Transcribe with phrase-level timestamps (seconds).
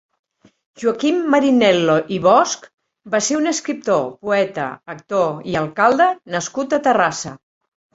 [0.83, 2.65] Joaquim Marinel·lo i Bosch
[3.17, 7.41] va ser un escriptor, poeta, actor i alcalde nascut a Terrassa.